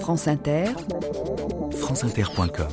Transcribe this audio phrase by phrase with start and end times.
[0.00, 0.66] France Inter,
[1.72, 2.68] franceinter.com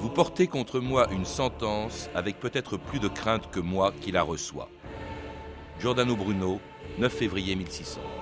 [0.00, 4.22] Vous portez contre moi une sentence avec peut-être plus de crainte que moi qui la
[4.22, 4.68] reçois.
[5.80, 6.60] Giordano Bruno,
[6.98, 8.00] 9 février 1600.«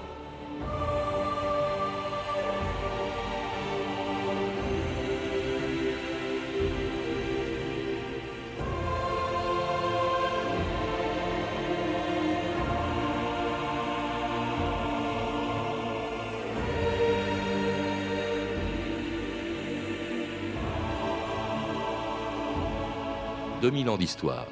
[23.65, 24.47] 2000 ans d'histoire.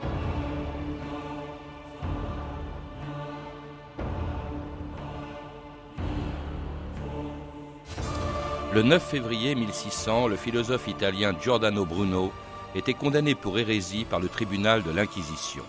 [8.72, 12.32] Le 9 février 1600, le philosophe italien Giordano Bruno
[12.74, 15.64] était condamné pour hérésie par le tribunal de l'Inquisition.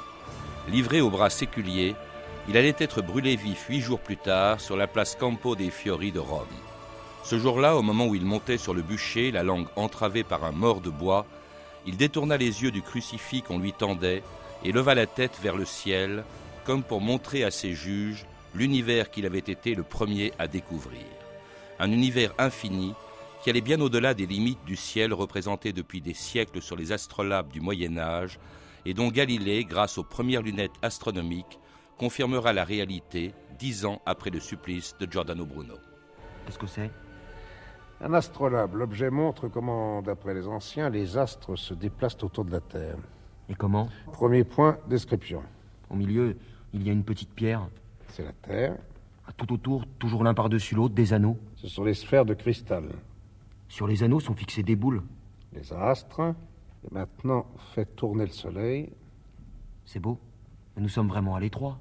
[0.69, 1.97] Livré aux bras séculiers,
[2.47, 6.13] il allait être brûlé vif huit jours plus tard sur la place Campo dei Fiori
[6.13, 6.47] de Rome.
[7.25, 10.53] Ce jour-là, au moment où il montait sur le bûcher, la langue entravée par un
[10.53, 11.25] mort de bois,
[11.85, 14.23] il détourna les yeux du crucifix qu'on lui tendait
[14.63, 16.23] et leva la tête vers le ciel,
[16.63, 21.05] comme pour montrer à ses juges l'univers qu'il avait été le premier à découvrir.
[21.79, 22.93] Un univers infini
[23.43, 27.51] qui allait bien au-delà des limites du ciel représenté depuis des siècles sur les astrolabes
[27.51, 28.39] du Moyen Âge,
[28.85, 31.59] et dont Galilée, grâce aux premières lunettes astronomiques,
[31.97, 35.75] confirmera la réalité dix ans après le supplice de Giordano Bruno.
[36.45, 36.91] Qu'est-ce que c'est?
[38.03, 38.75] Un astrolabe.
[38.75, 42.97] L'objet montre comment, d'après les anciens, les astres se déplacent autour de la Terre.
[43.47, 43.87] Et comment?
[44.11, 45.41] Premier point, description.
[45.89, 46.35] Au milieu,
[46.73, 47.65] il y a une petite pierre.
[48.09, 48.75] C'est la Terre.
[49.37, 51.37] Tout autour, toujours l'un par-dessus l'autre, des anneaux.
[51.55, 52.89] Ce sont les sphères de cristal.
[53.69, 55.01] Sur les anneaux sont fixées des boules.
[55.53, 56.35] Les astres.
[56.83, 58.89] Et maintenant, faites tourner le soleil.
[59.85, 60.19] C'est beau.
[60.75, 61.79] Mais nous sommes vraiment à l'étroit.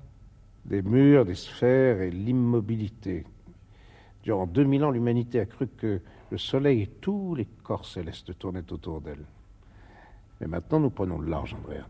[0.66, 3.24] Des murs, des sphères et l'immobilité.
[4.22, 6.00] Durant 2000 ans, l'humanité a cru que
[6.32, 9.26] le soleil et tous les corps célestes tournaient autour d'elle.
[10.40, 11.86] Mais maintenant, nous prenons le large, Andrea.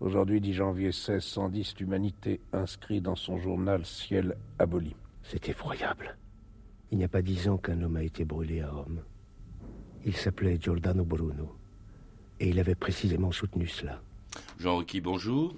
[0.00, 4.94] Aujourd'hui, 10 janvier 1610, l'humanité inscrit dans son journal Ciel aboli.
[5.22, 6.18] C'est effroyable.
[6.90, 9.00] Il n'y a pas dix ans qu'un homme a été brûlé à Rome.
[10.04, 11.56] Il s'appelait Giordano Bruno.
[12.40, 14.02] Et il avait précisément soutenu cela.
[14.58, 15.56] Jean-Rocky, bonjour.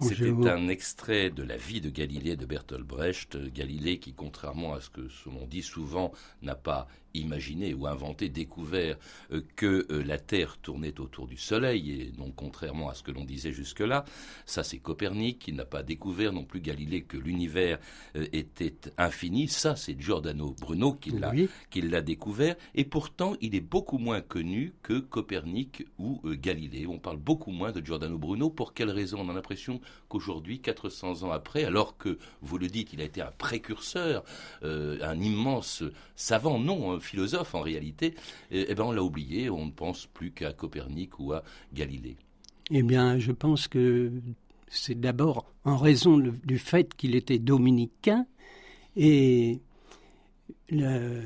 [0.00, 3.36] C'était un extrait de la vie de Galilée de Bertolt Brecht.
[3.52, 6.12] Galilée qui, contrairement à ce que l'on dit souvent,
[6.42, 8.96] n'a pas imaginé ou inventé, découvert
[9.32, 13.10] euh, que euh, la Terre tournait autour du Soleil, et donc contrairement à ce que
[13.12, 14.04] l'on disait jusque-là,
[14.46, 17.78] ça c'est Copernic qui n'a pas découvert non plus Galilée que l'univers
[18.16, 21.48] euh, était infini, ça c'est Giordano Bruno qui l'a Oui.
[21.70, 26.86] qui l'a découvert, et pourtant il est beaucoup moins connu que Copernic ou Galilée.
[26.86, 28.50] On parle beaucoup moins de Giordano Bruno.
[28.50, 29.20] Pour quelle raison?
[29.20, 33.20] On a l'impression qu'aujourd'hui, 400 ans après, alors que, vous le dites, il a été
[33.20, 34.24] un précurseur,
[34.62, 35.82] un immense
[36.16, 38.14] savant, non, un philosophe en réalité,
[38.50, 41.42] eh, eh ben on l'a oublié, on ne pense plus qu'à Copernic ou à
[41.72, 42.16] Galilée.
[42.70, 44.10] Eh bien, je pense que
[44.68, 48.26] c'est d'abord en raison le- du fait qu'il était dominicain
[48.96, 49.60] et
[50.70, 51.22] le-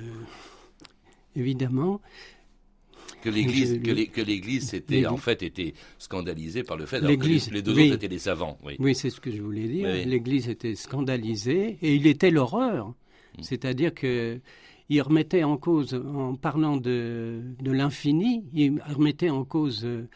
[1.36, 2.00] évidemment
[3.22, 7.62] Que l'Église, que était en fait était scandalisée par le fait alors que les, les
[7.62, 7.86] deux oui.
[7.86, 8.58] autres étaient des savants.
[8.64, 8.76] Oui.
[8.78, 9.88] Oui, c'est ce que je voulais dire.
[9.92, 10.04] Oui.
[10.04, 12.88] L'Église était scandalisée et il était l'horreur.
[12.88, 13.42] Mm.
[13.42, 14.40] C'est-à-dire que
[14.88, 20.08] il remettait en cause, en parlant de, de l'infini, il remettait en cause euh,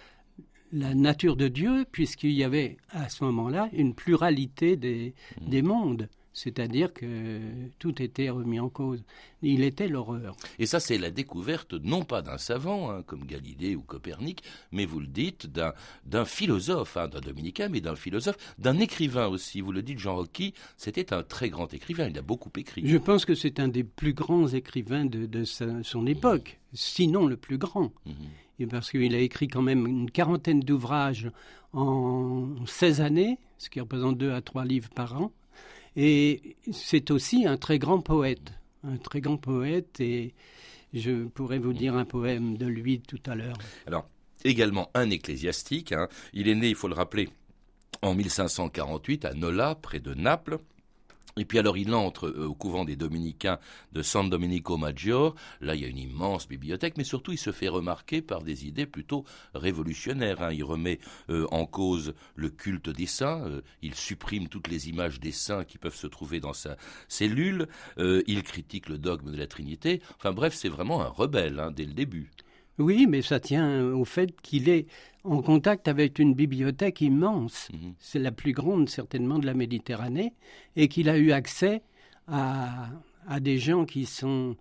[0.73, 5.49] la nature de Dieu, puisqu'il y avait à ce moment-là une pluralité des, Mm.
[5.51, 6.09] des mondes.
[6.35, 7.41] C'est-à-dire que
[7.79, 9.03] tout était remis en cause.
[9.43, 10.35] Il était l'horreur.
[10.59, 14.87] Et ça, c'est la découverte non pas d'un savant hein, comme Galilée ou Copernic, mais
[14.87, 15.75] vous le dites, d'un,
[16.07, 19.61] d'un philosophe, hein, d'un dominicain, mais d'un philosophe, d'un écrivain aussi.
[19.61, 22.83] Vous le dites, Jean Rocky, c'était un très grand écrivain, il a beaucoup écrit.
[22.87, 27.27] Je pense que c'est un des plus grands écrivains de, de sa- son époque, sinon
[27.27, 27.93] le plus grand.
[28.07, 28.15] Mhm.
[28.59, 31.31] Et parce qu'il a écrit quand même une quarantaine d'ouvrages
[31.73, 35.33] en 16 années, ce qui représente 2 à 3 livres par an.
[35.97, 38.53] Et c'est aussi un très grand poète,
[38.85, 40.35] un très grand poète, et
[40.95, 43.57] je pourrais vous dire un poème de lui tout à l'heure.
[43.87, 44.09] Alors,
[44.45, 45.93] également un ecclésiastique.
[45.93, 46.09] hein.
[46.33, 47.29] Il est né, il faut le rappeler,
[48.01, 50.59] en 1548 à Nola, près de Naples.
[51.39, 53.59] Et puis alors il entre euh, au couvent des dominicains
[53.93, 55.35] de San Domenico Maggiore.
[55.61, 58.67] Là, il y a une immense bibliothèque, mais surtout il se fait remarquer par des
[58.67, 59.25] idées plutôt
[59.55, 60.43] révolutionnaires.
[60.43, 60.53] hein.
[60.53, 60.99] Il remet
[61.31, 63.43] euh, en cause le culte des saints.
[63.47, 66.77] euh, il supprime toutes les images des saints qui peuvent se trouver dans sa
[67.09, 67.69] cellule.
[67.99, 70.03] il critique le dogme de la Trinité.
[70.17, 72.31] Enfin bref, c'est vraiment un rebelle hein, dès le début.
[72.79, 74.87] Oui, mais ça tient au fait qu'il est
[75.25, 77.69] en contact avec une bibliothèque immense.
[77.73, 77.95] Mhm.
[77.99, 80.33] C'est la plus grande certainement de la Méditerranée
[80.77, 81.83] et qu'il a eu accès
[82.29, 82.89] à,
[83.29, 84.57] à des gens qui sont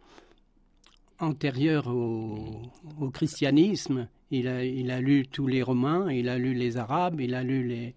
[1.20, 2.62] antérieurs au,
[3.00, 4.08] au christianisme.
[4.32, 7.44] Il a, il a lu tous les Romains, il a lu les Arabes, il a
[7.44, 7.96] lu les...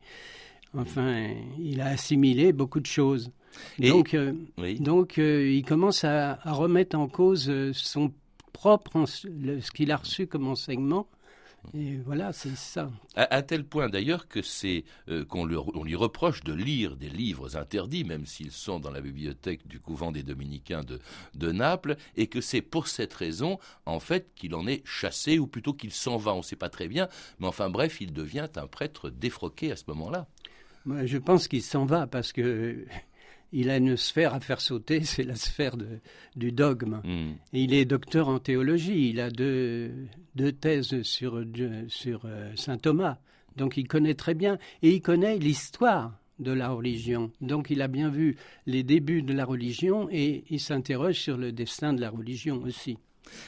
[0.76, 1.28] Enfin,
[1.58, 3.30] il a assimilé beaucoup de choses.
[3.78, 4.80] Et- donc, euh, Oui.
[4.80, 8.12] donc euh, il commence à, à remettre en cause euh, son
[8.54, 11.06] propre, le- ce qu'il a reçu comme enseignement.
[11.72, 12.90] Et voilà, c'est ça.
[13.16, 17.56] À, à tel point d'ailleurs que c'est euh, qu'on lui reproche de lire des livres
[17.56, 21.00] interdits, même s'ils sont dans la bibliothèque du couvent des dominicains de,
[21.34, 25.46] de Naples, et que c'est pour cette raison, en fait, qu'il en est chassé, ou
[25.46, 27.08] plutôt qu'il s'en va, on ne sait pas très bien,
[27.38, 30.26] mais enfin bref, il devient un prêtre défroqué à ce moment-là.
[30.84, 32.84] Moi, je pense qu'il s'en va parce que
[33.54, 36.00] il a une sphère à faire sauter, c'est la sphère de,
[36.36, 37.00] du dogme.
[37.04, 37.34] Hmm.
[37.52, 39.90] Et il est docteur en théologie, il a deux,
[40.34, 41.42] deux thèses sur,
[41.88, 43.18] sur euh, saint Thomas.
[43.56, 47.30] Donc il connaît très bien, et il connaît l'histoire de la religion.
[47.40, 48.36] Donc il a bien vu
[48.66, 52.98] les débuts de la religion et il s'interroge sur le destin de la religion aussi.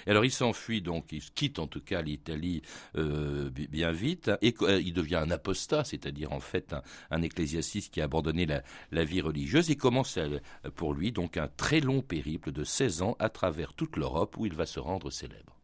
[0.06, 2.62] Et alors il s'enfuit donc, il quitte en tout cas l'Italie
[2.96, 7.22] euh, bi- bien vite, et euh, il devient un apostat, c'est-à-dire en fait un, un
[7.22, 8.62] ecclésiastique qui a abandonné la,
[8.92, 10.38] la vie religieuse, et commence euh,
[10.74, 14.46] pour lui donc un très long périple de 16 ans à travers toute l'Europe où
[14.46, 15.56] il va se rendre célèbre.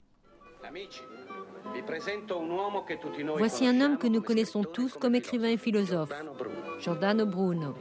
[3.38, 6.12] Voici un homme que nous connaissons tous comme écrivain et philosophe,
[6.80, 7.74] Giordano Bruno.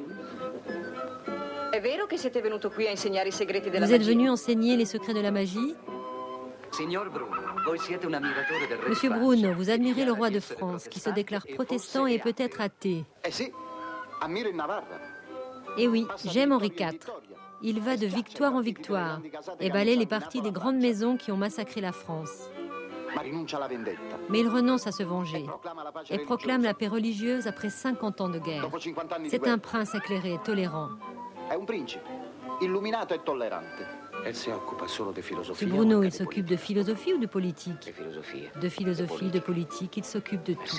[3.80, 5.76] Vous êtes venu enseigner les secrets de la magie?
[8.88, 13.06] Monsieur Bruno, vous admirez le roi de France qui se déclare protestant et peut-être athée.
[15.78, 17.00] Eh oui, j'aime Henri IV.
[17.64, 19.22] Il va de victoire en victoire
[19.60, 22.50] et balaie les parties des grandes maisons qui ont massacré la France.
[24.30, 25.46] Mais il renonce à se venger
[26.10, 28.70] et proclame la paix religieuse après 50 ans de guerre.
[29.28, 30.90] C'est un prince éclairé et tolérant.
[35.54, 37.94] Ce Bruno, il s'occupe de philosophie ou de politique
[38.62, 40.76] De philosophie, de politique, il s'occupe de tout.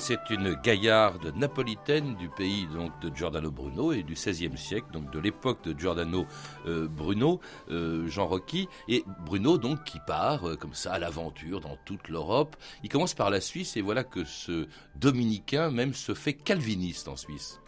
[0.00, 5.10] C'est une gaillarde napolitaine du pays donc de Giordano Bruno et du XVIe siècle, donc
[5.10, 6.26] de l'époque de Giordano
[6.66, 7.40] euh, Bruno,
[7.70, 12.08] euh, Jean Rocky, et Bruno donc qui part euh, comme ça à l'aventure dans toute
[12.08, 12.54] l'Europe.
[12.84, 17.16] Il commence par la Suisse et voilà que ce dominicain même se fait calviniste en
[17.16, 17.60] Suisse.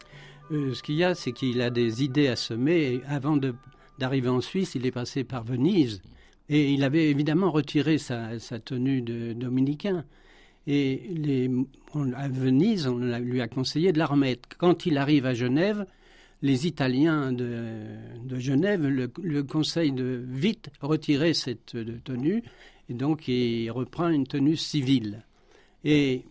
[0.49, 3.01] Ce qu'il y a, c'est qu'il a des idées à semer.
[3.07, 3.37] Avant
[3.99, 6.01] d'arriver en Suisse, il est passé par Venise.
[6.49, 10.05] Et il avait évidemment retiré sa tenue de dominicain.
[10.67, 11.49] Et les,
[11.93, 14.47] on- à Venise, on lui a conseillé de la remettre.
[14.57, 15.85] Quand il arrive à Genève,
[16.43, 17.85] les Italiens de,
[18.23, 22.43] de Genève le, le conseillent de vite retirer cette euh, tenue.
[22.89, 25.23] Et donc, il reprend une tenue civile.
[25.83, 26.23] Et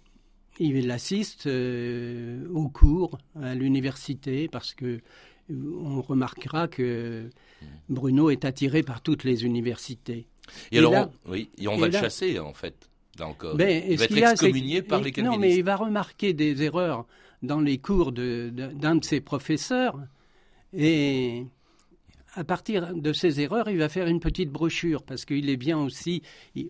[0.58, 5.00] il assiste euh, aux cours à l'université parce que
[5.50, 7.28] euh, on remarquera que
[7.88, 10.26] Bruno est attiré par toutes les universités.
[10.70, 12.89] Et, Et alors, là- on, oui, et on et va là- le chasser en fait.
[13.54, 17.06] Ben, il va être excommunié par Non, mais il va remarquer des erreurs
[17.42, 19.98] dans les cours de- de- d'un de, ses professeurs.
[20.72, 21.44] Et
[22.34, 25.78] à partir de ces erreurs, il va faire une petite brochure parce qu'il est bien
[25.78, 26.22] aussi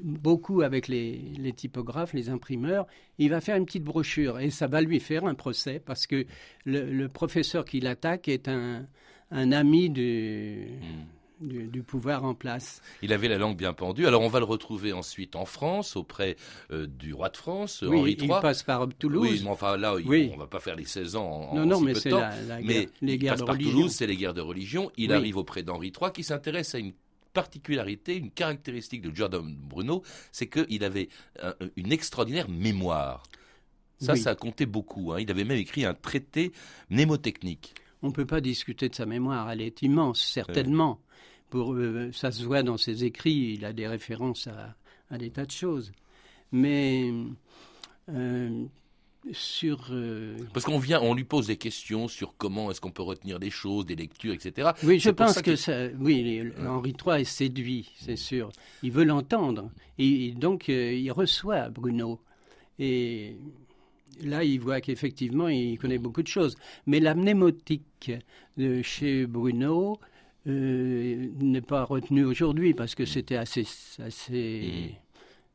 [0.03, 2.87] beaucoup avec les, les typographes, les imprimeurs.
[3.19, 6.25] Il va faire une petite brochure et ça va lui faire un procès parce que
[6.65, 8.87] le, le professeur qui l'attaque est un,
[9.31, 11.05] un ami du, Hmm.
[11.41, 12.83] Du, du pouvoir en place.
[13.03, 14.07] Il avait la langue bien pendue.
[14.07, 16.37] Alors on va le retrouver ensuite en France auprès
[16.71, 18.41] euh, du roi de France, Oui, Henri il III.
[18.43, 19.29] passe par Toulouse.
[19.31, 20.31] Oui, mais enfin là, il- Oui.
[20.35, 22.03] on va pas faire les 16 ans en, Non, en non, si mais peu de
[22.03, 22.21] c'est temps.
[22.21, 23.73] la- la mais guerre- les il guerres passe de par religion.
[23.73, 24.91] Toulouse, c'est les guerres de religion.
[24.97, 25.17] Il Oui.
[25.17, 26.93] arrive auprès d'Henri III qui s'intéresse à une
[27.33, 31.09] particularité, une caractéristique de Giordano Bruno, c'est qu'il avait
[31.43, 33.23] un- une extraordinaire mémoire.
[34.01, 34.19] Ça, Oui.
[34.21, 35.13] ça a compté beaucoup.
[35.13, 35.21] hein.
[35.21, 36.53] Il avait même écrit un traité
[36.91, 37.75] mnémotechnique.
[38.03, 41.01] On ne peut pas discuter de sa mémoire, elle est immense, certainement.
[41.51, 44.75] Pour, euh, ça se voit dans ses écrits, il a des références à,
[45.11, 45.93] à des tas de choses.
[46.53, 47.13] Mais
[49.33, 49.89] sur.
[49.91, 53.39] Euh, Parce qu'on vient, on lui pose des questions sur comment est-ce qu'on peut retenir
[53.39, 54.71] des choses, des lectures, etc.
[54.83, 58.51] Oui, je pense que, ça, oui, Henri III est séduit, c'est sûr.
[58.83, 62.21] Il veut l'entendre et donc euh, il reçoit Bruno
[62.79, 63.37] et
[64.23, 66.57] là il voit qu'effectivement il connaît beaucoup de choses.
[66.87, 68.13] Mais la mnémotique
[68.57, 69.99] de chez Bruno.
[70.47, 73.67] Euh, n'est pas retenue aujourd'hui parce que c'était assez,
[73.99, 75.11] assez mmh.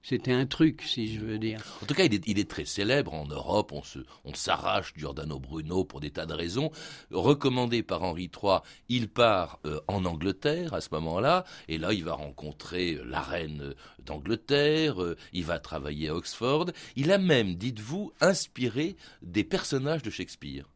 [0.07, 1.59] C'était un truc, si je veux dire.
[1.81, 3.71] En tout cas, il est, il est très célèbre en Europe.
[3.71, 6.69] On, se, on s'arrache Giordano Bruno pour des tas de raisons.
[7.09, 11.43] Recommandé par Henri III, il part euh, en Angleterre à ce moment-là.
[11.69, 13.73] Et là, il va rencontrer euh, la reine
[14.05, 15.01] d'Angleterre.
[15.01, 16.67] Euh, il va travailler à Oxford.
[16.95, 20.69] Il a même, dites-vous, inspiré des personnages de Shakespeare.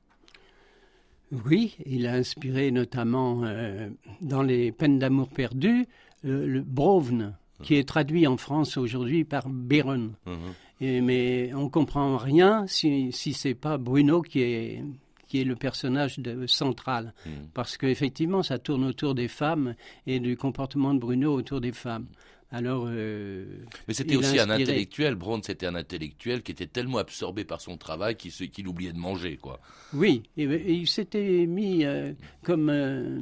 [1.45, 3.43] Oui, il a inspiré notamment
[4.21, 5.85] dans les peines d'amour perdues
[6.23, 10.11] le Brovne qui est traduit en France aujourd'hui par Béron.
[10.25, 11.03] Mhm.
[11.03, 14.83] mais on comprend rien si, si c'est pas Bruno qui est
[15.27, 17.13] qui est le personnage de, central.
[17.23, 17.31] Mhm.
[17.53, 19.75] Parce qu'effectivement, ça tourne autour des femmes
[20.07, 22.07] et du comportement de Bruno autour des femmes.
[22.51, 23.45] Alors, euh,
[23.87, 25.15] Mais c'était aussi un intellectuel.
[25.15, 29.37] Brown, c'était un intellectuel qui était tellement absorbé par son travail qu'il oubliait de manger,
[29.37, 29.59] quoi.
[29.93, 32.13] Oui, et, il s'était mis euh,
[32.43, 33.19] comme, euh,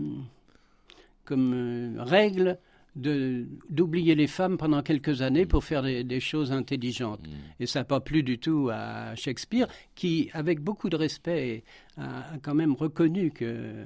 [1.25, 2.57] comme règle
[2.95, 7.27] d'oublier les femmes pendant quelques années pour faire des, choses intelligentes.
[7.27, 7.31] Mm.
[7.59, 11.63] Et ça n'a pas plu du tout à Shakespeare, qui, avec beaucoup de respect,
[11.97, 13.85] a quand même reconnu que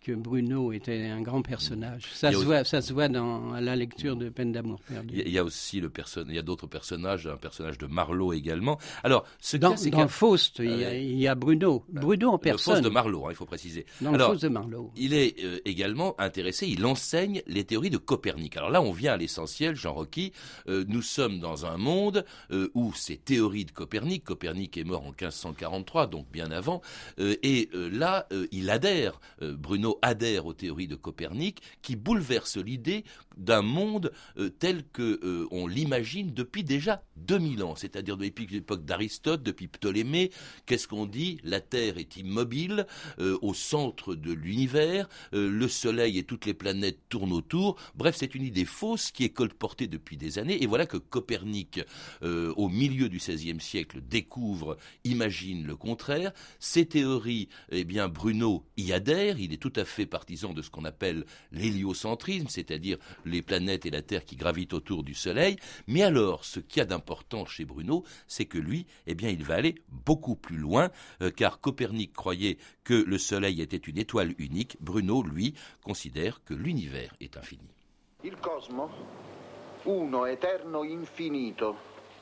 [0.00, 2.04] que Bruno était un grand personnage.
[2.12, 5.22] Ça, se, voit, ça se voit dans la lecture de Peine d'amour perdu.
[5.26, 5.90] Il y a aussi le
[6.28, 8.78] il y a d'autres personnages, un personnage de Marlowe également.
[9.04, 11.84] Alors, ce dans, dans Faust, il, y a, Bruno.
[11.88, 12.74] Bruno en personne.
[12.74, 13.84] Le Faust de Marlowe, hein, il faut préciser.
[14.00, 14.90] Dans Alors, Faust de Marlowe.
[14.96, 18.56] Il est euh, également intéressé, il enseigne les théories de Copernic.
[18.56, 20.32] Alors là, on vient à l'essentiel, Jean Rocky.
[20.68, 25.02] Euh, nous sommes dans un monde euh, où ces théories de Copernic, Copernic est mort
[25.02, 26.80] en 1543, donc bien avant,
[27.18, 33.04] et là, il adhère, Bruno adhère aux théories de Copernic qui bouleversent l'idée
[33.36, 38.84] d'un monde euh, tel que euh, on l'imagine depuis déjà 2000 ans, c'est-à-dire depuis l'époque
[38.84, 40.30] d'Aristote, depuis Ptolémée.
[40.66, 41.38] Qu'est-ce qu'on dit?
[41.42, 42.86] La Terre est immobile
[43.18, 47.76] euh, au centre de l'univers, le Soleil et toutes les planètes tournent autour.
[47.94, 50.62] Bref, c'est une idée fausse qui est colportée depuis des années.
[50.62, 51.80] Et voilà que Copernic,
[52.22, 56.32] au milieu du XVIe siècle, découvre, imagine le contraire.
[56.58, 59.38] Ces théories, eh bien, Bruno y adhère.
[59.38, 63.90] Il est tout à fait partisan de ce qu'on appelle l'héliocentrisme, c'est-à-dire les planètes et
[63.90, 65.56] la Terre qui gravitent autour du Soleil.
[65.86, 69.44] Mais alors, ce qu'il y a d'important chez Bruno, c'est que lui, eh bien, il
[69.44, 70.90] va aller beaucoup plus loin,
[71.22, 74.76] euh, car Copernic croyait que le Soleil était une étoile unique.
[74.80, 77.68] Bruno, lui, considère que l'univers est infini.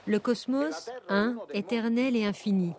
[0.06, 2.72] Le cosmos, un, éternel et infini.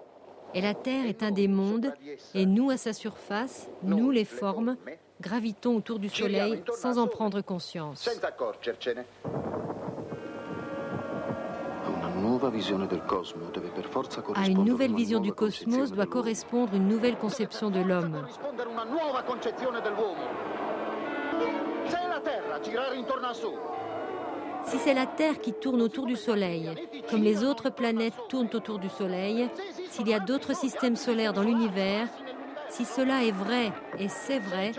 [0.53, 1.94] Et la Terre est un des mondes,
[2.34, 4.77] et nous, à sa surface, nous les formes,
[5.22, 8.10] gravitons autour du Soleil sans en prendre conscience.
[14.36, 18.25] À une nouvelle vision du cosmos doit correspondre une nouvelle conception de l'homme.
[24.70, 26.70] Si c'est la Terre qui tourne autour du Soleil,
[27.10, 29.50] comme les autres planètes tournent autour du Soleil,
[29.90, 32.08] s'il y a d'autres systèmes solaires dans l'univers,
[32.70, 34.74] si cela est vrai, et c'est vrai,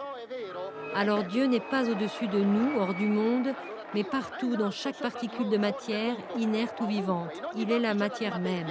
[0.95, 3.53] alors Dieu n'est pas au-dessus de nous, hors du monde,
[3.93, 7.43] mais partout, dans chaque particule de matière, inerte ou vivante.
[7.57, 8.69] Il est la matière même.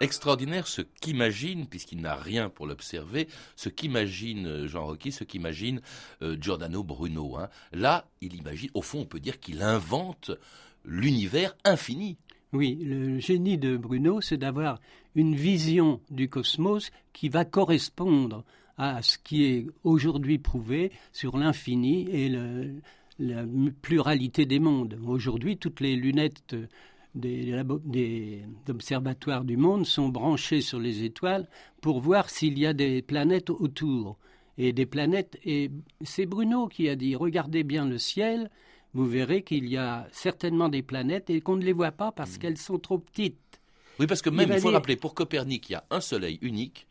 [0.00, 5.80] Extraordinaire ce qu'imagine, puisqu'il n'a rien pour l'observer, ce qu'imagine euh, Jean Rocky, ce qu'imagine
[6.20, 7.36] euh, Giordano Bruno.
[7.38, 7.48] Hein.
[7.72, 10.32] Là, il imagine, au fond, on peut dire qu'il invente
[10.84, 12.18] l'univers infini.
[12.52, 14.80] Oui, le génie de Bruno, c'est d'avoir
[15.14, 18.44] une vision du cosmos qui va correspondre
[18.76, 22.28] à ce qui est aujourd'hui prouvé sur l'infini et
[23.18, 23.44] la
[23.80, 24.98] pluralité des mondes.
[25.06, 26.54] Aujourd'hui, toutes les lunettes
[27.16, 31.48] des, des, observatoires du monde sont branchées sur les étoiles
[31.80, 34.18] pour voir s'il y a des planètes autour.
[34.58, 35.70] Et des planètes, et
[36.02, 38.50] c'est Bruno qui a dit, regardez bien le ciel,
[38.94, 42.36] vous verrez qu'il y a certainement des planètes et qu'on ne les voit pas parce
[42.36, 42.38] hmm.
[42.38, 43.36] qu'elles sont trop petites.
[43.98, 46.86] Oui, parce que même, il, faut rappeler, pour Copernic, il y a un soleil unique.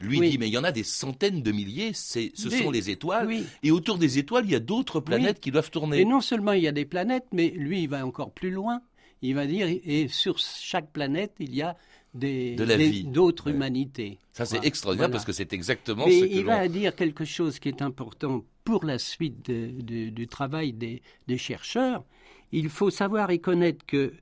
[0.00, 3.28] Lui dit, mais il y en a des centaines de milliers, ce sont les étoiles.
[3.62, 6.00] Et autour des étoiles, il y a d'autres planètes qui doivent tourner.
[6.00, 8.80] Et non seulement il y a des planètes, mais lui, il va encore plus loin.
[9.22, 11.76] Il va dire, et sur chaque planète, il y a
[12.14, 14.18] des, de la vie d'autres humanités.
[14.32, 17.58] Ça c'est extraordinaire parce que c'est exactement Mais ce que il va dire quelque chose
[17.58, 22.04] qui est important pour la suite du travail des, des, chercheurs.
[22.52, 24.12] Il faut savoir et connaître que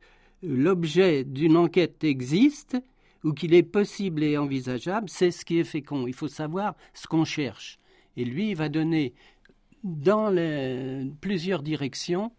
[0.43, 2.77] l'objet d'une enquête existe
[3.25, 6.07] ou qu'il est possible et envisageable, c'est ce qui est fécond.
[6.07, 7.79] Il faut savoir ce qu'on cherche.
[8.17, 9.15] Et lui, il va donner
[9.83, 12.33] dans les, plusieurs directions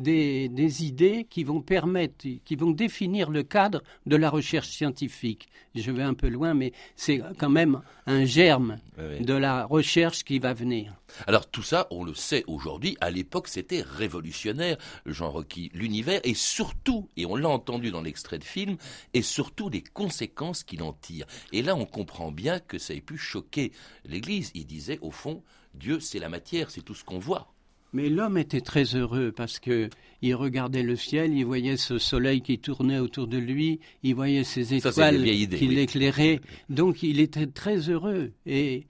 [0.00, 5.48] des, idées qui vont permettre, qui vont définir le cadre de la recherche scientifique.
[5.74, 10.38] Je vais un peu loin, mais c'est quand même un germe de la recherche qui
[10.38, 10.94] va venir.
[11.26, 14.76] Alors tout ça, on le sait aujourd'hui, à l'époque c'était révolutionnaire,
[15.06, 18.76] Jean requis l'univers, et surtout, et on l'a entendu dans l'extrait de film,
[19.14, 21.26] et surtout les conséquences qu'il en tire.
[21.52, 23.72] Et là on comprend bien que ça ait pu choquer
[24.04, 24.50] l'Église.
[24.54, 25.42] Il disait, au fond,
[25.74, 27.52] Dieu c'est la matière, c'est tout ce qu'on voit.
[27.92, 29.90] Mais l'homme était très heureux parce que
[30.22, 34.44] il regardait le ciel, il voyait ce soleil qui tournait autour de lui, il voyait
[34.44, 36.40] ces étoiles qui l'éclairaient.
[36.68, 38.86] Donc il était très heureux et,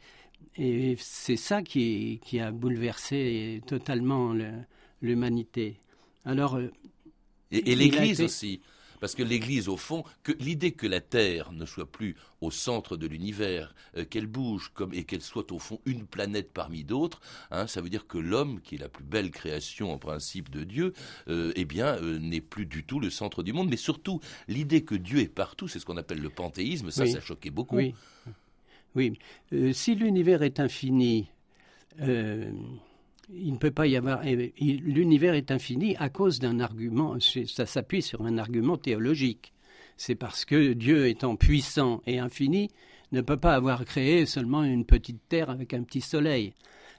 [0.57, 4.35] et c'est ça qui, qui, a bouleversé totalement
[5.01, 5.77] l'humanité.
[6.25, 6.61] Alors
[7.51, 8.61] et, l'Église aussi.
[9.01, 12.97] Parce que l'Église, au fond, que l'idée que la Terre ne soit plus au centre
[12.97, 17.21] de l'univers, euh, qu'elle bouge comme et qu'elle soit au fond une planète parmi d'autres,
[17.51, 20.65] hein, ça veut dire que l'homme, qui est la plus belle création en principe de
[20.65, 20.93] Dieu,
[21.29, 23.69] euh, eh bien, euh, n'est plus du tout le centre du monde.
[23.69, 26.91] Mais surtout, l'idée que Dieu est partout, c'est ce qu'on appelle le panthéisme.
[26.91, 27.77] Ça, ça choquait beaucoup.
[27.77, 27.95] Oui.
[28.97, 29.19] Oui.
[29.73, 31.31] si l'univers est infini,
[33.33, 34.23] il ne peut pas y avoir.
[34.25, 39.53] L'univers est infini à cause d'un argument, ça s'appuie sur un argument théologique.
[39.97, 42.71] C'est parce que Dieu étant puissant et infini,
[43.13, 46.55] ne peut pas avoir créé seulement une petite terre avec un petit soleil.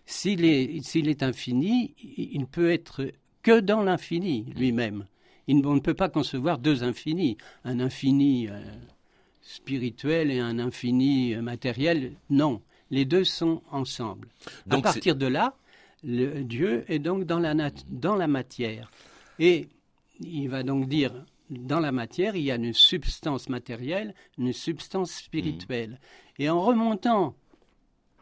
[0.06, 3.12] S'il est, est infini, il ne peut être
[3.44, 5.06] que dans l'infini lui-même.
[5.48, 8.60] on ne peut pas concevoir deux infinis, un infini euh,
[9.42, 12.14] spirituel et un infini euh, matériel.
[12.30, 14.28] Non, les deux sont ensemble.
[14.70, 15.56] à partir de là,
[16.04, 17.54] le Dieu est donc dans la,
[17.90, 18.92] dans la matière.
[19.40, 19.70] Et
[20.20, 25.12] il va donc dire, dans la matière, il y a une substance matérielle, une substance
[25.12, 26.00] spirituelle.
[26.40, 27.36] Et en remontant,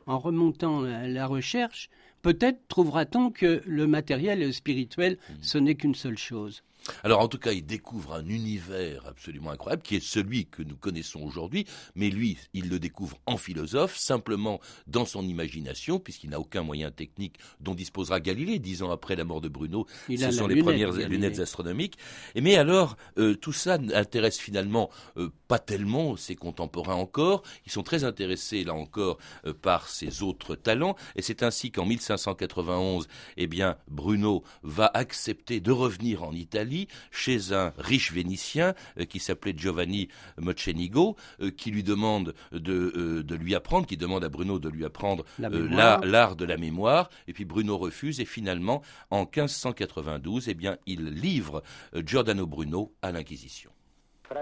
[0.07, 1.89] en remontant la recherche,
[2.21, 6.63] peut-être trouvera-t-on que le matériel et le spirituel, ce n'est qu'une seule chose.
[7.03, 10.75] Alors en tout cas, il découvre un univers absolument incroyable qui est celui que nous
[10.75, 16.39] connaissons aujourd'hui, mais lui, il le découvre en philosophe, simplement dans son imagination, puisqu'il n'a
[16.39, 19.85] aucun moyen technique dont disposera Galilée dix ans après la mort de Bruno.
[20.09, 21.97] ce sont les premières lunettes astronomiques.
[22.35, 27.43] Et mais alors, euh, tout ça n'intéresse finalement euh, pas tellement ses contemporains encore.
[27.65, 30.95] Ils sont très intéressés, là encore, euh, par ses autres talents.
[31.15, 36.78] Et c'est ainsi qu'en 1591, eh bien, Bruno va accepter de revenir en Italie
[37.11, 43.35] chez un riche Vénitien euh, qui s'appelait Giovanni Mocenigo, euh, qui lui demande euh, de,
[43.35, 47.09] lui apprendre, qui demande à Bruno de lui apprendre l'art de la mémoire.
[47.27, 51.63] Et puis Bruno refuse et finalement, en 1592, eh bien, il livre
[51.95, 53.71] Giordano Bruno à l'Inquisition.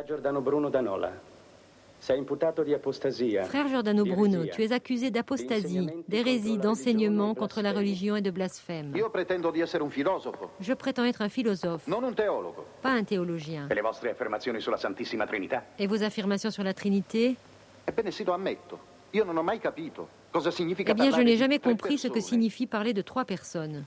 [0.05, 0.69] Giordano Bruno
[3.45, 8.93] Frère Giordano Bruno, tu es accusé d'apostasie, d'hérésie, d'enseignement contre la religion et de blasphème.
[10.59, 11.87] Je prétends être un philosophe,
[12.81, 13.67] pas un théologien.
[15.79, 17.35] Et vos affirmations sur la Trinité?
[17.87, 17.91] Eh
[20.93, 23.85] bien, je n'ai jamais compris ce que signifie parler de trois personnes.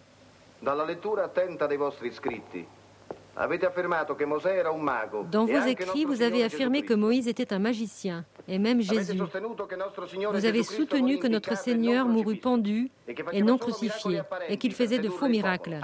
[5.30, 9.20] Dans vos écrits, vous avez affirmé que Moïse était un magicien, et même Jésus.
[10.32, 12.90] Vous avez soutenu que notre Seigneur mourut pendu
[13.32, 15.78] et non crucifié, et qu'il faisait de faux miracles.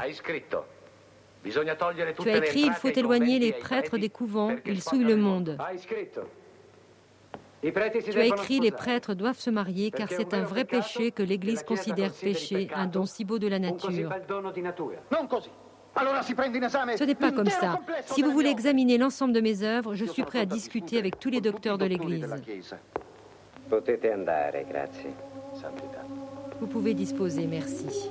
[2.20, 5.56] Tu as écrit, il faut éloigner les prêtres des couvents, ils souillent le monde.
[7.62, 11.62] Tu as écrit, les prêtres doivent se marier car c'est un vrai péché que l'Église
[11.62, 14.10] considère péché, un don si beau de la nature.
[15.96, 17.80] Ce n'est pas comme ça.
[18.06, 21.30] Si vous voulez examiner l'ensemble de mes œuvres, je suis prêt à discuter avec tous
[21.30, 22.28] les docteurs de l'Église.
[26.60, 28.10] Vous pouvez disposer, merci.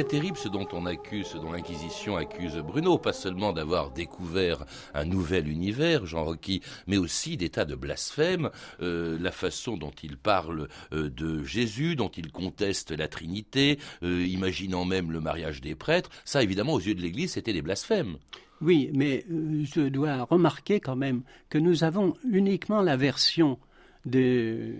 [0.00, 5.04] C'est terrible ce dont on accuse, dont l'Inquisition accuse Bruno, pas seulement d'avoir découvert un
[5.04, 8.48] nouvel univers, Jean Rocky, mais aussi des de blasphèmes,
[8.80, 14.24] euh, la façon dont il parle euh, de Jésus, dont il conteste la Trinité, euh,
[14.24, 16.08] imaginant même le mariage des prêtres.
[16.24, 18.16] Ça, évidemment, aux yeux de l'Église, c'était des blasphèmes.
[18.62, 23.58] Oui, mais je dois remarquer quand même que nous avons uniquement la version
[24.06, 24.76] de,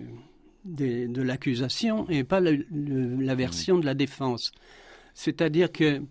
[0.65, 4.51] de, l'accusation et pas la version de la défense.
[5.13, 6.01] C'est-à-dire que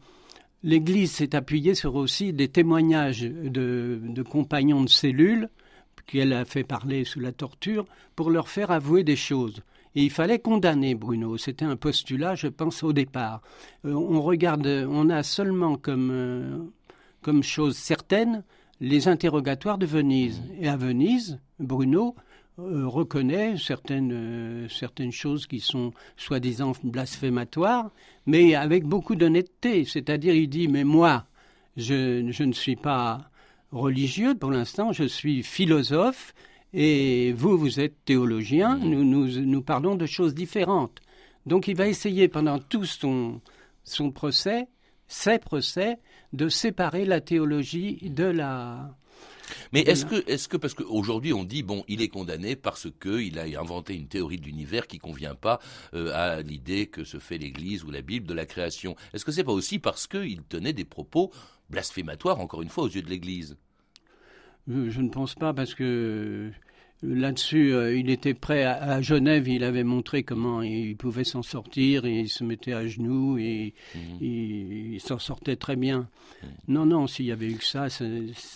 [0.62, 5.48] l'Église s'est appuyée sur aussi des témoignages de, compagnons de cellules
[6.06, 7.86] qu'elle a fait parler sous la torture
[8.16, 9.62] pour leur faire avouer des choses.
[9.94, 11.36] Et il fallait condamner Bruno.
[11.36, 13.42] C'était un postulat, je pense, au départ.
[13.84, 16.58] Euh, on regarde, on a seulement comme, euh,
[17.22, 18.44] comme chose certaine
[18.80, 20.42] les interrogatoires de Venise.
[20.58, 22.14] Et à Venise, Bruno
[22.60, 27.90] euh, reconnaît certaines, certaines choses qui sont soi-disant blasphématoires,
[28.26, 29.84] mais avec beaucoup d'honnêteté.
[29.84, 31.26] C'est-à-dire, il dit, mais moi,
[31.76, 33.30] je, je ne suis pas
[33.72, 36.34] religieux pour l'instant, je suis philosophe
[36.72, 38.84] et vous, vous êtes théologien, mmh.
[38.84, 41.00] nous, nous, nous, parlons de choses différentes.
[41.46, 43.40] Donc il va essayer pendant tout son,
[43.84, 44.68] son procès,
[45.08, 45.98] ses procès,
[46.32, 48.94] de séparer la théologie de la,
[49.72, 53.38] mais est-ce que, est-ce que, parce qu'aujourd'hui on dit, bon, il est condamné parce qu'il
[53.38, 55.60] a inventé une théorie de l'univers qui convient pas
[55.94, 58.96] euh, à l'idée que se fait l'Église ou la Bible de la création.
[59.12, 61.30] Est-ce que c'est pas aussi parce qu'il tenait des propos
[61.68, 63.56] blasphématoires, encore une fois, aux yeux de l'Église?
[64.68, 66.50] Je ne pense pas parce que
[67.02, 69.48] Là-dessus, euh, il était prêt à, Genève.
[69.48, 72.04] Il avait montré comment il pouvait s'en sortir.
[72.04, 74.18] Et il se mettait à genoux et mhm.
[74.20, 76.08] il, s'en sortait très bien.
[76.68, 77.86] Non, non, s'il y avait eu que ça,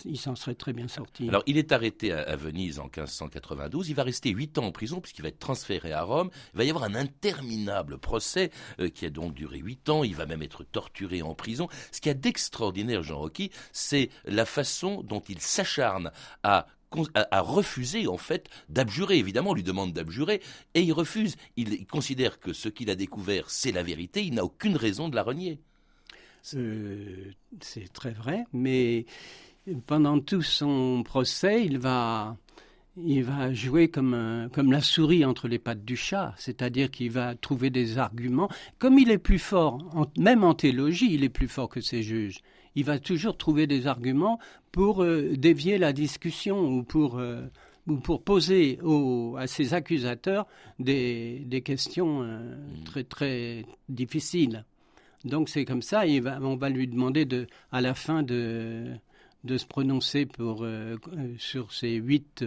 [0.05, 1.29] il s'en serait très bien sorti.
[1.29, 3.89] Alors, il est arrêté à, Venise en 1592.
[3.89, 6.31] Il va rester huit ans en prison puisqu'il va être transféré à Rome.
[6.53, 10.05] Il va y avoir un interminable procès euh, qui a donc duré huit ans.
[10.05, 11.69] Il va même être torturé en prison.
[11.93, 16.11] Ce qui a d'extraordinaire, Jean Rocky, c'est la façon dont il s'acharne
[16.43, 16.67] à
[17.15, 19.19] a, refusé en fait d'abjurer.
[19.19, 20.41] Évidemment, on lui demande d'abjurer
[20.75, 21.37] et il refuse.
[21.57, 24.23] Il, considère que ce qu'il a découvert, c'est la vérité.
[24.25, 25.59] Il n'a aucune raison de la renier.
[26.43, 29.07] C'est très vrai, mais
[29.87, 32.37] pendant tout son procès, il va,
[32.99, 37.35] il va jouer comme, comme la souris entre les pattes du chat, c'est-à-dire qu'il va
[37.35, 38.51] trouver des arguments.
[38.79, 39.79] Comme il est plus fort,
[40.19, 42.41] même en théologie, il est plus fort que ses juges
[42.75, 44.39] il va toujours trouver des arguments
[44.73, 47.43] pour euh, dévier la discussion ou pour, euh,
[47.87, 48.79] ou pour poser
[49.37, 50.47] à ses accusateurs
[50.79, 54.65] des, des questions euh, très, très difficiles.
[55.25, 58.91] Donc c'est comme ça, il va, on va lui demander de, à la fin de,
[59.45, 60.67] de se prononcer pour,
[61.39, 62.45] sur ces huit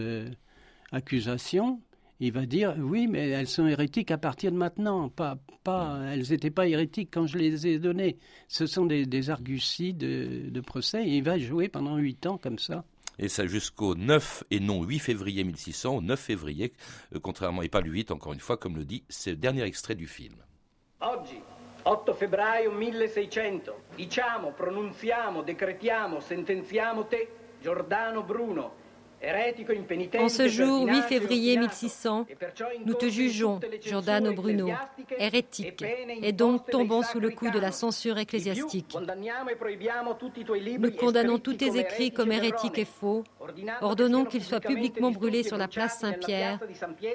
[0.92, 1.82] accusations
[2.20, 5.10] il va dire oui, mais elles sont hérétiques à partir de maintenant.
[5.10, 8.18] Pas, pas, elles n'étaient pas hérétiques quand je les ai données.
[8.48, 11.04] Ce sont des, des arguties de, procès.
[11.04, 12.84] Et il va jouer pendant huit ans comme ça.
[13.20, 16.74] Et ça jusqu'au 9 et non 8 février 1600, au 9 février,
[17.16, 19.96] euh, contrairement, et pas le 8 encore une fois, comme le dit ce dernier extrait
[19.96, 20.36] du film.
[21.02, 21.40] Oggi,
[21.84, 27.28] 8 febbraio 1600, diciamo, pronunziamo, decretiamo, sentenziamo te,
[27.60, 28.74] Giordano Bruno,
[30.20, 32.28] en ce jour 8 février 1600,
[32.86, 34.70] nous te jugeons, Giordano Bruno,
[35.18, 35.84] hérétique,
[36.22, 38.96] et donc tombons sous le coup de la censure ecclésiastique.
[40.80, 43.24] Nous condamnons tous tes écrits comme hérétiques et faux,
[43.82, 46.60] ordonnons qu'ils soient publiquement brûlés sur la place Saint-Pierre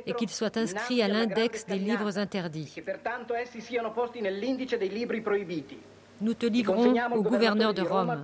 [0.06, 2.74] et qu'ils soient inscrits à l'index des livres interdits.
[6.22, 8.22] Nous te livrons au gouverneur de Rome.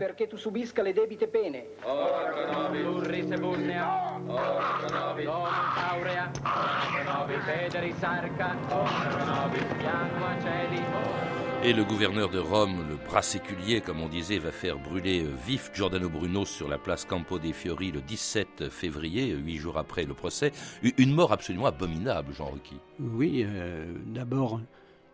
[11.64, 15.34] Et le gouverneur de Rome, le bras séculier, comme on disait, va faire brûler euh,
[15.44, 20.04] vif Giordano Bruno sur la place Campo dei Fiori le 17 février, huit jours après
[20.04, 20.52] le procès.
[20.98, 22.76] Une mort absolument abominable, Jean Rocky.
[23.00, 24.60] Oui, euh, d'abord,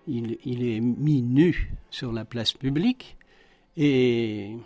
[0.07, 3.17] il, est mis nu sur la place publique
[3.77, 4.57] et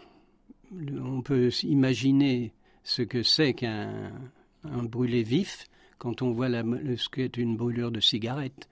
[1.02, 4.12] on peut imaginer ce que c'est qu'un
[4.64, 5.66] brûlé vif
[5.98, 8.68] quand on voit ce qu'est une brûlure de cigarette.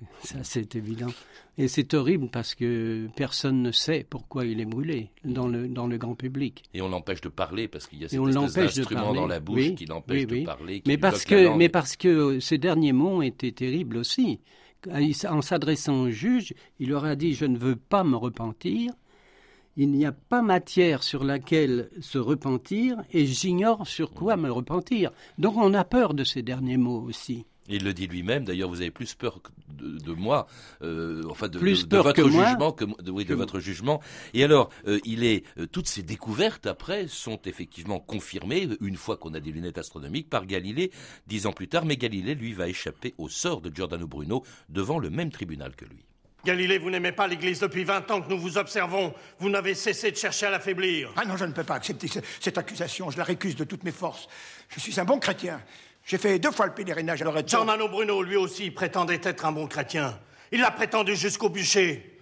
[0.24, 1.12] Ça, c'est évident.
[1.56, 5.86] Et c'est horrible parce que personne ne sait pourquoi il est brûlé dans le, dans
[5.86, 6.64] le grand public.
[6.74, 9.86] Et on l'empêche de parler parce qu'il y a cet instrument dans la bouche qui
[9.86, 10.82] l'empêche de parler.
[10.84, 14.40] mais, parce que, mais parce que ces derniers mots étaient terribles aussi
[15.28, 18.92] en s'adressant au juge, il leur a dit Je ne veux pas me repentir,
[19.76, 25.10] il n'y a pas matière sur laquelle se repentir et j'ignore sur quoi me repentir.
[25.38, 27.46] Donc on a peur de ces derniers mots aussi.
[27.68, 28.44] Il le dit lui-même.
[28.44, 30.46] D'ailleurs, vous avez plus peur de, moi,
[30.82, 34.00] euh, enfin de, votre jugement que, oui, de votre jugement.
[34.34, 39.16] Et alors, euh, il est euh, toutes ces découvertes après sont effectivement confirmées une fois
[39.16, 40.90] qu'on a des lunettes astronomiques par Galilée
[41.26, 41.84] dix ans plus tard.
[41.86, 45.86] Mais Galilée, lui, va échapper au sort de Giordano Bruno devant le même tribunal que
[45.86, 46.04] lui.
[46.44, 49.14] Galilée, vous n'aimez pas l'Église depuis 20 ans que nous vous observons.
[49.38, 51.10] Vous n'avez cessé de chercher à l'affaiblir.
[51.16, 53.10] Ah non, je ne peux pas accepter cette accusation.
[53.10, 54.28] Je la récuse de toutes mes forces.
[54.68, 55.62] Je suis un bon chrétien.
[56.04, 57.48] J'ai fait deux fois le pèlerinage à Loreto.
[57.48, 60.18] Giordano Bruno, lui aussi, prétendait être un bon chrétien.
[60.52, 62.18] Il l'a prétendu jusqu'au bûcher.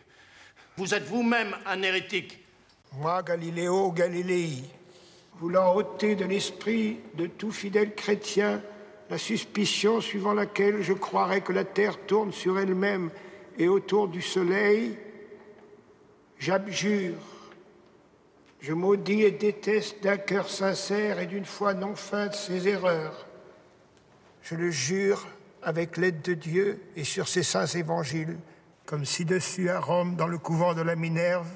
[0.77, 2.39] Vous êtes vous-même un hérétique.
[2.93, 4.63] Moi, Galiléo Galilei,
[5.41, 8.63] voulant ôter de l'esprit de tout fidèle chrétien
[9.11, 13.11] la suspicion suivant laquelle je croirais que la Terre tourne sur elle-même
[13.59, 14.97] et autour du Soleil,
[16.39, 17.19] j'abjure,
[18.61, 23.27] je maudis et déteste d'un cœur sincère et d'une foi non feinte ces erreurs.
[24.43, 25.27] Je le jure
[25.63, 28.39] avec l'aide de Dieu et sur ses saints évangiles,
[28.87, 31.49] comme ci-dessus à Rome, dans le couvent de la Minerve,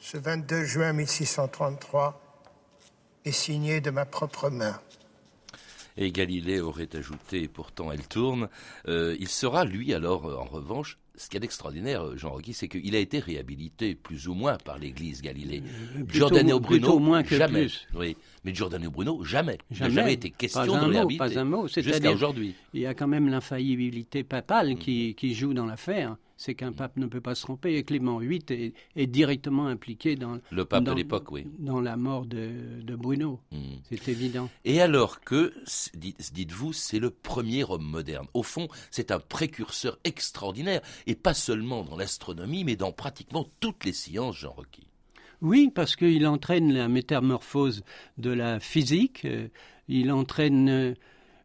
[0.00, 2.20] ce 22 juin 1633,
[3.24, 4.80] est signé de ma propre main.
[5.96, 8.48] Et Galilée aurait ajouté, pourtant elle tourne,
[8.88, 12.68] euh, il sera, lui, alors, en revanche, ce qui est extraordinaire, euh, Jean Rocky, c'est
[12.68, 15.62] qu'il a été réhabilité plus ou moins par l'Église Galilée.
[15.96, 17.60] Euh, Giordano Bruno, moins que jamais.
[17.62, 17.86] Plus.
[17.94, 19.58] Oui, mais Giordano Bruno, jamais.
[19.70, 19.90] Jamais.
[19.90, 21.08] Il n'a jamais été question pas de un mot.
[21.18, 21.68] Pas un mot.
[21.68, 22.54] Jusqu'à aujourd'hui.
[22.74, 24.78] Il y a quand même l'infaillibilité papale Mm.
[24.78, 26.16] qui, qui joue dans l'affaire.
[26.44, 27.76] C'est qu'un pape ne peut pas se tromper.
[27.76, 31.46] Et Clément VIII est, est directement impliqué dans, Le pape de l'époque, oui.
[31.60, 33.38] dans la mort de, de Bruno.
[33.52, 33.58] Mm.
[33.84, 34.50] C'est évident.
[34.64, 35.54] Et alors que,
[35.94, 38.26] dites-vous, c'est le premier homme moderne.
[38.34, 43.84] Au fond, c'est un précurseur extraordinaire, et pas seulement dans l'astronomie, mais dans pratiquement toutes
[43.84, 44.88] les sciences, Jean Rocky.
[45.42, 47.84] Oui, parce qu'il entraîne la métamorphose
[48.18, 49.46] de la physique, euh,
[49.86, 50.94] il entraîne euh,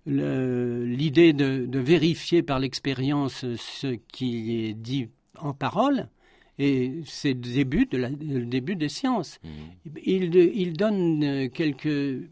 [0.07, 6.07] l'idée de, de vérifier par l'expérience ce qui est dit en parole,
[6.59, 9.39] et c'est le début, de la- le début des sciences.
[10.05, 12.27] Il, il donne euh, quelques,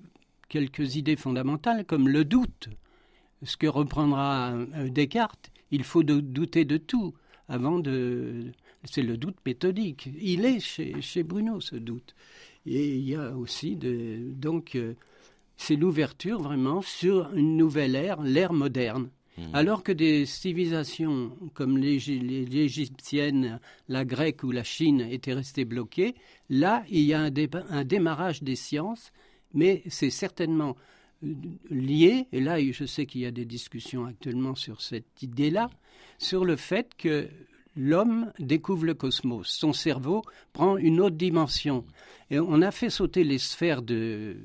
[0.49, 2.69] quelques idées fondamentales, comme le doute,
[3.43, 5.51] ce que reprendra euh, Descartes.
[5.69, 7.13] Il faut de- douter de tout
[7.47, 8.51] avant de.
[8.83, 10.09] C'est le doute méthodique.
[10.19, 12.15] Il est chez, chez Bruno, ce doute.
[12.65, 14.93] Et il y a aussi de, donc euh,
[15.57, 19.09] c'est l'ouverture vraiment sur une nouvelle ère, l'ère moderne.
[19.51, 26.15] Alors que des civilisations comme l'Égyptienne, la grecque ou la Chine étaient restées bloquées,
[26.49, 27.31] là, il y a un,
[27.69, 29.11] un démarrage des sciences,
[29.53, 30.77] mais c'est certainement
[31.23, 31.33] euh,
[31.69, 35.69] lié, et là, je sais qu'il y a des discussions actuellement sur cette idée-là,
[36.17, 37.27] sur le fait que
[37.75, 39.49] l'homme découvre le cosmos.
[39.49, 40.21] Son cerveau
[40.53, 41.85] prend une autre dimension.
[42.29, 44.37] Et on a fait sauter les sphères de,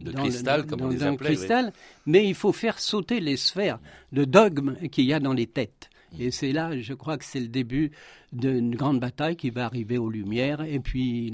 [0.00, 1.16] De dans cristal, le- comme on les oui.
[1.16, 1.72] cristal,
[2.06, 3.78] mais il faut faire sauter les sphères
[4.12, 5.88] de dogmes qu'il y a dans les têtes.
[6.12, 6.22] Mm.
[6.22, 7.90] Et c'est là, je crois que c'est le début
[8.32, 10.62] d'une grande bataille qui va arriver aux Lumières.
[10.62, 11.32] Et puis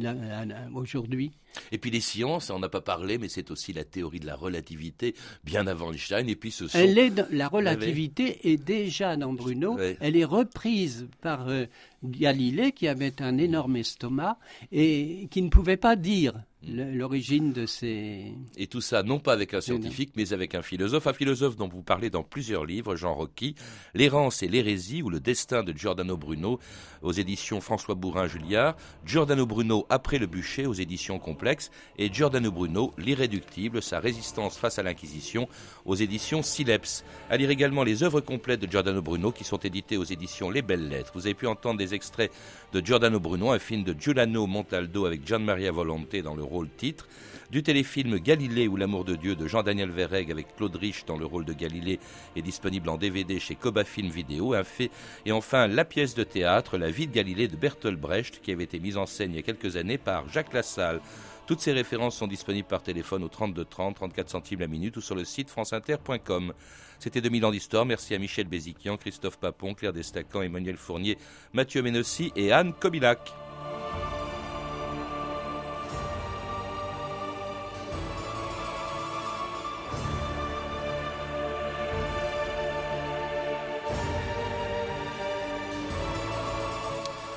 [0.74, 1.32] aujourd'hui,
[1.72, 4.34] Et puis les sciences, on n'a pas parlé, mais c'est aussi la théorie de la
[4.36, 6.78] relativité, bien avant Einstein, et puis ce sont...
[6.78, 9.74] elle est dans- la relativité est déjà dans Bruno.
[9.76, 9.96] Ouais.
[10.00, 11.66] Elle est reprise par euh,
[12.02, 14.38] Galilée, qui avait un énorme estomac
[14.72, 16.32] et qui ne pouvait pas dire
[16.68, 18.34] l'origine de ces.
[18.56, 21.06] Et tout ça, non pas avec un scientifique, mais avec un philosophe.
[21.06, 23.54] Un philosophe dont vous parlez dans plusieurs livres, Jean Rocky,
[23.94, 26.58] L'errance et l'hérésie ou le destin de Giordano Bruno,
[27.02, 32.92] aux éditions François Bourrin-Julliard, Giordano Bruno après le bûcher, aux éditions Complexes, et Giordano Bruno,
[32.98, 35.48] l'irréductible, sa résistance face à l'Inquisition,
[35.84, 37.04] aux éditions Sileps.
[37.30, 40.62] À lire également les œuvres complètes de Giordano Bruno, qui sont éditées aux éditions Les
[40.62, 41.12] Belles Lettres.
[41.14, 42.32] Vous avez pu entendre des extraits
[42.74, 46.68] de Giordano Bruno, un film de Giuliano Montaldo avec Gian Maria Volonté dans le rôle
[46.68, 47.06] titre,
[47.48, 51.24] du téléfilm Galilée ou l'amour de Dieu de Jean-Daniel Verreg avec Claude Rich dans le
[51.24, 52.00] rôle de Galilée
[52.34, 54.90] est disponible en DVD chez Coba Film Vidéo, un fait,
[55.24, 58.64] et enfin la pièce de théâtre La vie de Galilée de Bertolt Brecht qui avait
[58.64, 61.00] été mise en scène il y a quelques années par Jacques Lassalle.
[61.46, 65.02] Toutes ces références sont disponibles par téléphone au 32 30, 34 centimes la minute ou
[65.02, 66.54] sur le site franceinter.com.
[66.98, 67.84] C'était 2000 ans d'histoire.
[67.84, 71.18] Merci à Michel Béziquian, Christophe Papon, Claire Destacan, Emmanuel Fournier,
[71.52, 73.20] Mathieu Ménossi et Anne Kobilac.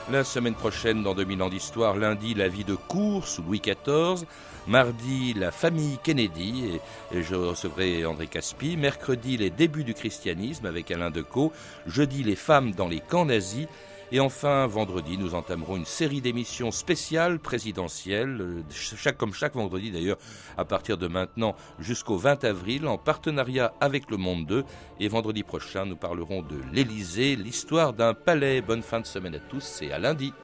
[0.09, 4.25] La semaine prochaine, dans 2000 ans d'histoire, lundi, la vie de cour sous Louis XIV.
[4.65, 6.79] Mardi, la famille Kennedy,
[7.11, 8.77] et, et je recevrai André Caspi.
[8.77, 11.51] Mercredi, les débuts du christianisme avec Alain Decaux.
[11.87, 13.67] Jeudi, les femmes dans les camps nazis.
[14.09, 19.91] Et enfin, vendredi, nous entamerons une série d'émissions spéciales présidentielles, euh, chaque, comme chaque vendredi
[19.91, 20.17] d'ailleurs,
[20.57, 24.63] à partir de maintenant jusqu'au 20 avril, en partenariat avec Le Monde 2.
[25.01, 28.61] Et vendredi prochain, nous parlerons de l'Élysée, l'histoire d'un palais.
[28.61, 30.31] Bonne fin de semaine à tous et à lundi.